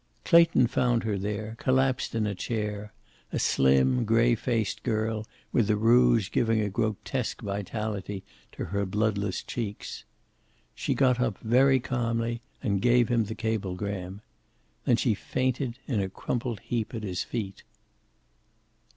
[0.25, 2.91] Clayton found her there, collapsed in her chair,
[3.31, 9.43] a slim, gray faced girl with the rouge giving a grotesque vitality to her bloodless
[9.43, 10.03] cheeks.
[10.73, 14.21] She got up very calmly and gave him the cablegram.
[14.85, 17.61] Then she fainted in a crumpled heap at his feet.